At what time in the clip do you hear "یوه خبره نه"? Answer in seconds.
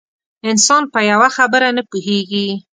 1.11-1.83